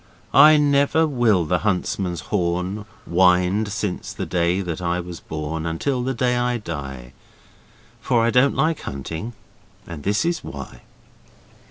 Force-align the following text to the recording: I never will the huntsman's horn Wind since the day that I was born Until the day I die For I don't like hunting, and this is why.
I 0.33 0.57
never 0.57 1.05
will 1.05 1.45
the 1.45 1.59
huntsman's 1.59 2.21
horn 2.33 2.85
Wind 3.05 3.67
since 3.71 4.13
the 4.13 4.25
day 4.25 4.61
that 4.61 4.81
I 4.81 4.99
was 4.99 5.19
born 5.19 5.67
Until 5.67 6.01
the 6.01 6.15
day 6.15 6.37
I 6.37 6.57
die 6.57 7.13
For 7.99 8.25
I 8.25 8.31
don't 8.31 8.55
like 8.55 8.79
hunting, 8.81 9.33
and 9.85 10.01
this 10.01 10.25
is 10.25 10.43
why. 10.43 10.81